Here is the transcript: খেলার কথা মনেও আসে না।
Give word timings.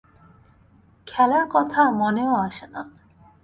খেলার 1.07 1.45
কথা 1.51 1.81
মনেও 1.91 2.33
আসে 2.45 2.65
না। 2.67 2.81